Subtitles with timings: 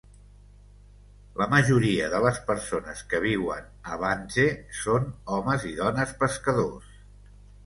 [1.41, 4.47] La majoria de les persones que viuen a Abandze
[4.79, 6.91] són homes i dones pescadors.